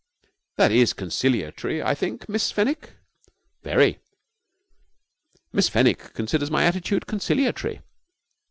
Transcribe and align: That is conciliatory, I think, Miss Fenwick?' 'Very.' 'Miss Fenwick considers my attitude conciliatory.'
That 0.55 0.71
is 0.71 0.93
conciliatory, 0.93 1.83
I 1.83 1.93
think, 1.93 2.27
Miss 2.27 2.49
Fenwick?' 2.51 2.93
'Very.' 3.61 3.99
'Miss 5.53 5.69
Fenwick 5.69 6.15
considers 6.15 6.49
my 6.49 6.63
attitude 6.65 7.05
conciliatory.' 7.05 7.81